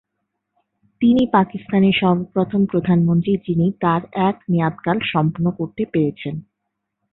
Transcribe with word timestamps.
তিনি 1.01 1.23
পাকিস্তানের 1.33 1.95
সর্বপ্রথম 2.01 2.61
প্রধানমন্ত্রী 2.65 3.33
যিনি 3.45 3.67
তার 3.81 4.01
এক 4.21 4.35
মেয়াদকাল 4.49 4.97
সম্পূর্ণ 5.11 5.47
করতে 5.51 5.83
পেরেছেন। 5.85 6.35